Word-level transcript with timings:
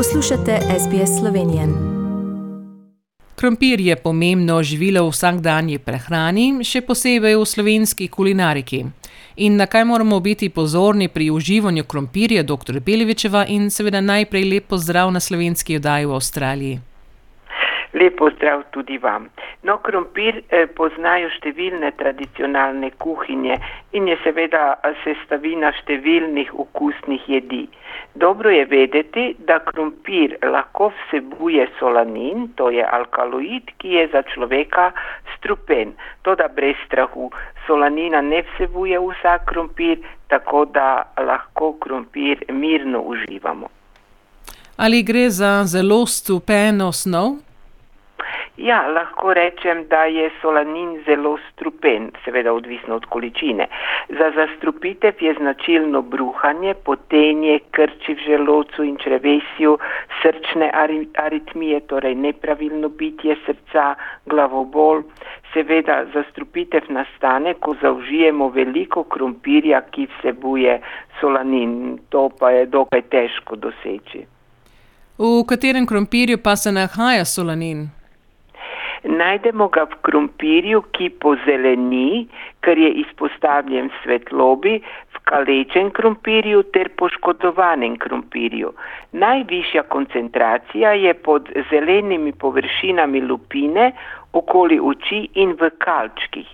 Poslušate 0.00 0.52
SBS 0.82 1.20
Slovenijo. 1.20 1.66
Krompir 3.40 3.80
je 3.80 3.96
pomembno 4.04 4.62
živilo 4.62 5.02
v 5.04 5.10
vsakdanji 5.12 5.78
prehrani, 5.78 6.46
še 6.64 6.80
posebej 6.88 7.36
v 7.36 7.44
slovenski 7.52 8.08
kulinariki. 8.08 8.80
In 9.44 9.58
na 9.60 9.66
kaj 9.66 9.84
moramo 9.84 10.20
biti 10.20 10.48
pozorni 10.48 11.08
pri 11.08 11.26
uživanju 11.30 11.84
krompirja, 11.84 12.42
dr. 12.42 12.80
Belevičeva, 12.86 13.44
in 13.56 13.68
seveda 13.70 14.00
najprej 14.00 14.44
lep 14.52 14.70
pozdrav 14.72 15.12
na 15.12 15.20
slovenski 15.20 15.76
oddaji 15.76 16.08
v 16.08 16.16
Avstraliji. 16.20 16.80
Lepo 17.92 18.30
zdrav 18.36 18.62
tudi 18.72 18.96
vam. 18.98 19.28
No, 19.68 19.76
krompir 19.84 20.40
eh, 20.48 20.64
poznajo 20.80 21.28
številne 21.36 21.92
tradicionalne 22.00 22.94
kuhinje 22.96 23.60
in 23.92 24.08
je 24.08 24.16
seveda 24.24 24.78
sestavina 25.04 25.74
številnih 25.82 26.56
okusnih 26.64 27.28
jedi. 27.28 27.66
Dobro 28.14 28.50
je 28.50 28.64
vedeti, 28.64 29.34
da 29.38 29.58
krompir 29.58 30.36
lahko 30.42 30.92
vsebuje 30.96 31.68
solanin, 31.78 32.48
to 32.56 32.70
je 32.70 32.86
alkaloid, 32.92 33.70
ki 33.78 33.88
je 33.88 34.08
za 34.12 34.22
človeka 34.34 34.92
strupen. 35.36 35.92
Toda 36.22 36.48
brez 36.56 36.76
strahu, 36.86 37.30
solanina 37.66 38.20
ne 38.20 38.42
vsebuje 38.42 38.98
vsak 38.98 39.44
krompir, 39.44 39.98
tako 40.28 40.64
da 40.64 41.12
lahko 41.18 41.72
krompir 41.72 42.44
mirno 42.48 43.00
uživamo. 43.00 43.68
Ali 44.76 45.02
gre 45.02 45.30
za 45.30 45.64
zelo 45.64 46.06
stupeno 46.06 46.92
snov? 46.92 47.49
Ja, 48.56 48.88
lahko 48.88 49.34
rečem, 49.34 49.84
da 49.88 50.04
je 50.04 50.30
solanin 50.40 51.02
zelo 51.06 51.38
strupen, 51.52 52.10
seveda 52.24 52.52
odvisno 52.52 52.94
od 52.94 53.04
količine. 53.04 53.66
Za 54.08 54.32
zastrupitev 54.34 55.14
je 55.20 55.34
značilno 55.34 56.02
bruhanje, 56.02 56.74
potenje, 56.74 57.58
krči 57.70 58.14
v 58.14 58.24
želocu 58.26 58.84
in 58.84 58.96
črevesju, 58.96 59.78
srčne 60.22 60.70
aritmije, 61.14 61.80
torej 61.80 62.14
nepravilno 62.14 62.88
bitje 62.88 63.36
srca, 63.46 63.94
glavobol. 64.26 65.02
Seveda 65.52 66.04
zastrupitev 66.14 66.82
nastane, 66.88 67.54
ko 67.54 67.74
zaužijemo 67.82 68.48
veliko 68.48 69.04
krompirja, 69.04 69.80
ki 69.90 70.06
vsebuje 70.06 70.80
solanin. 71.20 71.98
To 72.08 72.28
pa 72.38 72.50
je 72.50 72.66
dokaj 72.66 73.02
težko 73.02 73.56
doseči. 73.56 74.26
V 75.18 75.44
katerem 75.46 75.86
krompirju 75.86 76.38
pa 76.42 76.56
se 76.56 76.72
nahaja 76.72 77.24
solanin? 77.24 77.99
Najdemo 79.04 79.68
ga 79.72 79.86
v 79.88 79.96
krompirju, 80.04 80.82
ki 80.92 81.08
pozeleni, 81.24 82.26
ker 82.60 82.78
je 82.78 82.90
izpostavljen 83.00 83.88
svetlobi, 84.02 84.74
v 85.14 85.22
kalečen 85.24 85.88
krompirju 85.96 86.62
ter 86.74 86.90
poškodovanem 87.00 87.96
krompirju. 87.96 88.72
Najvišja 89.12 89.82
koncentracija 89.88 90.92
je 90.92 91.14
pod 91.14 91.48
zelenimi 91.70 92.32
površinami 92.32 93.20
lupine, 93.20 93.92
okoli 94.32 94.78
oči 94.80 95.28
in 95.34 95.56
v 95.60 95.70
kalčkih. 95.78 96.48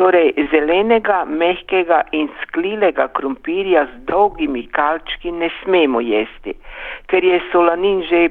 Torej, 0.00 0.32
zelenega, 0.50 1.24
mehkega 1.28 2.00
in 2.16 2.30
sklilega 2.42 3.10
krompirja 3.12 3.84
z 3.90 4.00
dolgimi 4.08 4.64
kalčki 4.72 5.30
ne 5.30 5.50
smemo 5.60 6.00
jesti, 6.00 6.56
ker 7.12 7.24
je 7.24 7.42
solanin 7.52 8.00
že 8.08 8.30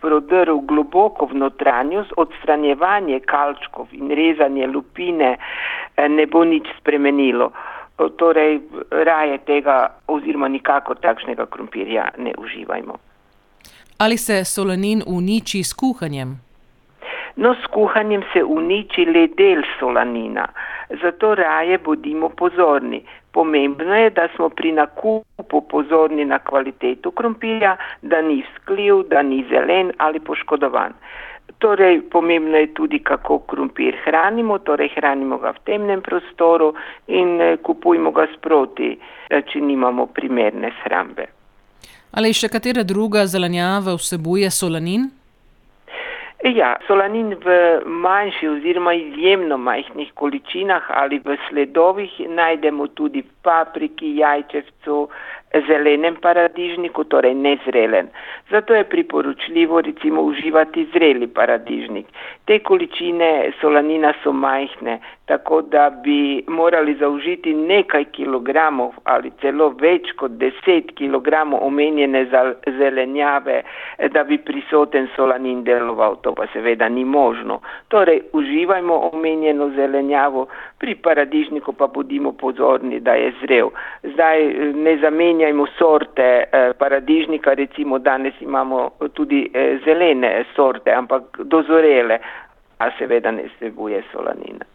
prodrl 0.00 0.60
globoko 0.68 1.26
v 1.26 1.38
notranjost, 1.44 2.12
odstranjevanje 2.16 3.20
kalčkov 3.20 3.92
in 3.92 4.10
rezanje 4.10 4.66
lupine 4.66 5.36
eh, 5.36 6.08
ne 6.08 6.26
bo 6.26 6.44
nič 6.44 6.68
spremenilo. 6.80 7.52
Torej, 8.18 8.58
raje 8.90 9.38
tega 9.46 9.92
oziroma 10.10 10.48
nikako 10.48 10.94
takšnega 10.94 11.46
krompirja 11.46 12.08
ne 12.18 12.32
uživajmo. 12.38 12.96
Ali 13.98 14.16
se 14.16 14.44
solanin 14.44 15.02
uniči 15.06 15.62
s 15.62 15.72
kuhanjem? 15.72 16.40
No, 17.36 17.54
s 17.54 17.66
kuhanjem 17.70 18.22
se 18.32 18.42
uniči 18.44 19.04
le 19.04 19.28
del 19.38 19.62
solanina, 19.78 20.48
zato 21.02 21.34
raje 21.34 21.78
bodimo 21.78 22.28
pozorni. 22.28 23.04
Pomembno 23.32 23.94
je, 23.94 24.10
da 24.10 24.28
smo 24.36 24.48
pri 24.48 24.72
nakupu 24.72 25.60
pozorni 25.68 26.24
na 26.24 26.38
kvaliteto 26.38 27.10
krompirja, 27.10 27.76
da 28.02 28.22
ni 28.22 28.42
vzkljiv, 28.42 29.02
da 29.08 29.22
ni 29.22 29.44
zelen 29.50 29.92
ali 29.98 30.20
poškodovan. 30.20 30.92
Torej, 31.58 32.00
pomembno 32.10 32.56
je 32.56 32.74
tudi, 32.74 32.98
kako 32.98 33.38
krompir 33.38 33.96
hranimo, 34.04 34.58
torej 34.58 34.90
hranimo 34.96 35.38
ga 35.38 35.50
v 35.50 35.62
temnem 35.64 36.02
prostoru 36.02 36.74
in 37.06 37.40
eh, 37.40 37.56
kupujmo 37.62 38.10
ga 38.12 38.26
sproti, 38.36 38.98
eh, 39.30 39.42
če 39.46 39.60
nimamo 39.60 40.06
primerne 40.06 40.72
shrambe. 40.82 41.26
Ali 42.12 42.34
še 42.36 42.50
katera 42.52 42.82
druga 42.84 43.24
zelenjava 43.26 43.94
vsebuje 43.96 44.50
solanin? 44.50 45.08
Ja, 46.42 46.72
solanin 46.88 47.36
v 47.38 47.52
manjših 47.86 48.48
oziroma 48.50 48.92
izjemno 48.98 49.56
majhnih 49.62 50.08
količinah 50.18 50.82
ali 50.90 51.20
v 51.24 51.36
sledovih 51.48 52.16
najdemo 52.28 52.86
tudi 52.98 53.22
v 53.22 53.30
papriki, 53.46 54.16
jajčevcu, 54.18 54.96
zelenem 55.68 56.16
paradižniku, 56.18 57.04
torej 57.04 57.34
nezrelen. 57.34 58.08
Zato 58.50 58.74
je 58.74 58.84
priporočljivo 58.84 59.80
recimo 59.80 60.22
uživati 60.22 60.88
zreli 60.92 61.26
paradižnik. 61.26 62.06
Te 62.44 62.58
količine 62.58 63.52
solanina 63.60 64.12
so 64.24 64.32
majhne, 64.32 64.98
tako 65.32 65.62
da 65.62 65.90
bi 65.90 66.44
morali 66.46 66.94
zaužiti 66.94 67.54
nekaj 67.54 68.04
kilogramov 68.04 68.90
ali 69.04 69.30
celo 69.40 69.68
več 69.80 70.10
kot 70.20 70.30
deset 70.30 70.90
kilogramov 70.94 71.62
omenjene 71.66 72.26
zelenjave, 72.78 73.62
da 74.12 74.24
bi 74.24 74.38
prisoten 74.38 75.08
solanin 75.16 75.62
deloval. 75.64 76.18
To 76.22 76.34
pa 76.34 76.46
seveda 76.52 76.88
ni 76.88 77.04
možno. 77.04 77.60
Torej, 77.88 78.20
uživajmo 78.32 78.98
omenjeno 79.12 79.70
zelenjavo, 79.76 80.46
pri 80.78 80.94
paradižniku 80.94 81.72
pa 81.72 81.86
bodimo 81.86 82.32
pozorni, 82.32 83.00
da 83.00 83.14
je 83.14 83.32
zrel. 83.40 83.70
Zdaj 84.02 84.44
ne 84.74 84.96
zamenjajmo 85.00 85.66
sorte 85.78 86.28
eh, 86.42 86.72
paradižnika, 86.78 87.54
recimo 87.54 87.98
danes 87.98 88.34
imamo 88.40 88.90
tudi 89.14 89.50
eh, 89.54 89.78
zelene 89.84 90.44
sorte, 90.56 90.92
ampak 90.92 91.40
dozorele, 91.44 92.18
a 92.78 92.90
seveda 92.98 93.30
ne 93.30 93.48
vsebuje 93.48 94.02
solanina. 94.12 94.72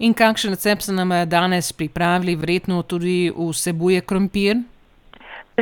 In 0.00 0.14
kakšen 0.14 0.50
recept 0.50 0.82
se 0.82 0.92
nam 0.92 1.10
danes 1.28 1.72
pripravili, 1.72 2.36
verjetno 2.36 2.82
tudi 2.82 3.30
vsebuje 3.36 4.00
krompir? 4.00 4.56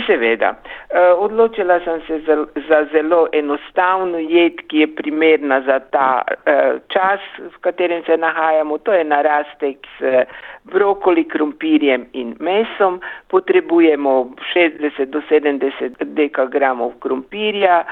Seveda. 0.07 0.53
Eh, 0.91 1.13
odločila 1.19 1.81
sem 1.85 2.01
se 2.07 2.21
za, 2.69 2.85
zelo 2.93 3.27
enostavno 3.33 4.19
jed, 4.19 4.63
ki 4.71 4.79
je 4.79 4.87
primerna 4.95 5.61
za 5.67 5.81
ta 5.91 6.23
uh, 6.23 6.79
čas, 6.89 7.21
v 7.39 7.59
katerem 7.61 8.05
se 8.07 8.17
nahajamo. 8.17 8.79
To 8.79 8.93
je 8.93 9.05
narastek 9.05 9.77
s 9.99 10.25
brokoli, 10.65 11.25
krompirjem 11.25 12.07
in 12.13 12.37
mesom. 12.41 13.01
Potrebujemo 13.29 14.31
60 14.55 15.05
do 15.11 15.21
70 15.31 16.05
dekagramov 16.15 16.95
krompirja, 17.03 17.83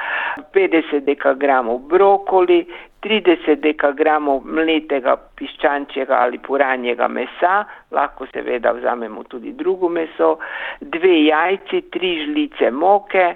50 0.54 1.04
dekagramov 1.04 1.82
brokoli, 1.90 2.66
30 3.04 3.60
dekagramov 3.62 4.44
mletega 4.44 5.16
piščančjega 5.38 6.18
ali 6.18 6.38
puranjega 6.38 7.08
mesa, 7.08 7.64
lahko 7.92 8.26
seveda 8.32 8.72
vzamemo 8.76 9.24
tudi 9.30 9.52
drugo 9.52 9.88
meso, 9.88 10.36
dve 10.80 11.26
jajci, 11.26 11.82
tri 11.92 12.12
žlice 12.24 12.70
moke, 12.70 13.34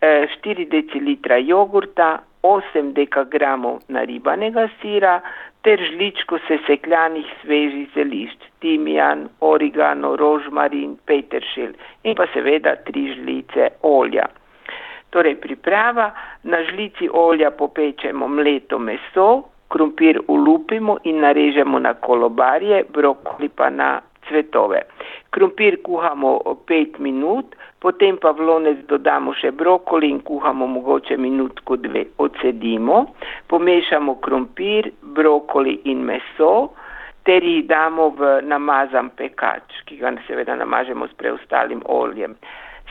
4 0.00 0.62
eh, 0.62 0.66
decilitra 0.70 1.36
jogurta, 1.36 2.20
8 2.42 2.92
dekagramov 2.96 3.82
naribanega 3.92 4.68
sira 4.80 5.20
ter 5.62 5.80
žličko 5.90 6.38
sesekljanih 6.48 7.26
svežih 7.42 7.88
zelišč, 7.94 8.46
timijan, 8.64 9.26
origano, 9.40 10.14
rožmarin, 10.16 10.96
peteršilj 11.06 11.74
in 12.04 12.16
pa 12.16 12.26
seveda 12.32 12.76
tri 12.86 13.10
žlice 13.14 13.68
olja. 13.82 14.24
Torej, 15.10 15.36
priprava, 15.42 16.10
na 16.42 16.62
žlici 16.64 17.08
olja 17.12 17.50
popečemo 17.50 18.28
mleto 18.28 18.78
meso, 18.78 19.44
krompir 19.70 20.20
ulupimo 20.28 20.98
in 21.04 21.20
narežemo 21.20 21.78
na 21.78 21.94
kolobarje, 21.94 22.84
brokoli 22.92 23.48
pa 23.48 23.70
na 23.70 24.00
cvetove. 24.28 24.82
Krompir 25.30 25.82
kuhamo 25.82 26.38
5 26.66 26.98
minut, 26.98 27.54
potem 27.78 28.18
pa 28.18 28.32
v 28.32 28.46
lonec 28.46 28.82
dodamo 28.90 29.34
še 29.34 29.50
brokoli 29.50 30.10
in 30.10 30.20
kuhamo 30.26 30.66
mogoče 30.66 31.16
minutko 31.16 31.76
dve. 31.76 32.06
Odsedimo, 32.18 33.06
pomešamo 33.46 34.18
krompir, 34.22 34.90
brokoli 35.02 35.80
in 35.84 36.02
meso 36.06 36.70
ter 37.24 37.44
jih 37.44 37.66
damo 37.68 38.10
v 38.16 38.40
namazan 38.42 39.10
pekač, 39.16 39.84
ki 39.86 40.00
ga 40.00 40.12
seveda 40.26 40.56
namažemo 40.56 41.06
s 41.06 41.14
preostalim 41.20 41.82
oljem. 41.84 42.34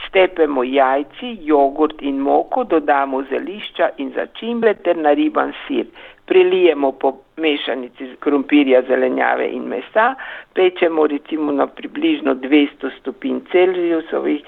Stepemo 0.08 0.64
jajci, 0.64 1.38
jogurt 1.42 2.02
in 2.02 2.20
moko, 2.20 2.64
dodamo 2.64 3.24
zelišča 3.30 3.90
in 3.98 4.12
začimbe 4.16 4.74
ter 4.84 4.98
nariban 4.98 5.54
sir. 5.68 5.86
Prelijemo 6.26 6.92
po 6.92 7.14
mešanici 7.38 8.16
krompirja, 8.20 8.82
zelenjave 8.88 9.48
in 9.50 9.68
mesa, 9.68 10.16
pečemo 10.54 11.08
recimo 11.08 11.52
na 11.52 11.68
približno 11.68 12.36
200 12.36 12.92
stopinj 13.00 13.40
Celzijusovih, 13.52 14.44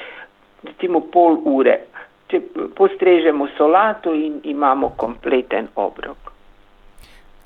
recimo 0.64 1.02
pol 1.14 1.42
ure. 1.46 1.80
če 2.32 2.40
postrežemo 2.78 3.48
solato 3.58 4.14
in 4.16 4.40
imamo 4.48 4.94
kompleten 4.98 5.68
obrok. 5.76 6.31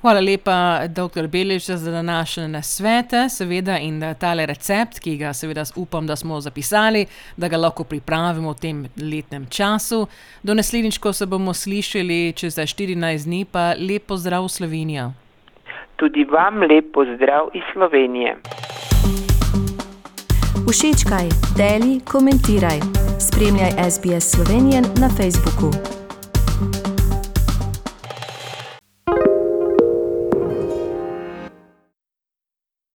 Hvala 0.05 0.19
lepa, 0.21 0.87
dr. 0.87 1.27
Belež, 1.27 1.65
za 1.65 1.91
današnje 1.91 2.47
nasvete, 2.47 3.29
seveda, 3.29 3.77
in 3.77 4.03
tale 4.19 4.45
recept, 4.45 4.99
ki 4.99 5.17
ga 5.17 5.33
seveda 5.33 5.63
upam, 5.75 6.07
da 6.07 6.15
smo 6.15 6.41
zapisali, 6.41 7.05
da 7.37 7.47
ga 7.47 7.57
lahko 7.57 7.83
pripravimo 7.83 8.51
v 8.51 8.55
tem 8.61 8.85
letnem 9.01 9.47
času. 9.49 10.07
Do 10.43 10.53
naslednjič, 10.53 10.97
ko 10.97 11.13
se 11.13 11.25
bomo 11.25 11.53
slišali 11.53 12.33
čez 12.37 12.57
14 12.57 13.25
dni, 13.25 13.45
pa 13.51 13.73
lepo 13.89 14.17
zdrav 14.17 14.47
Slovenija. 14.47 15.11
Tudi 15.95 16.23
vam 16.23 16.61
lepo 16.61 17.05
zdrav 17.15 17.49
iz 17.53 17.63
Slovenije. 17.73 18.37
Všečkaj, 20.69 21.29
deli, 21.57 21.99
komentiraj. 22.11 22.79
Spremljaj 23.19 23.89
SBS 23.89 24.31
Slovenijo 24.31 24.81
na 25.01 25.09
Facebooku. 25.09 25.94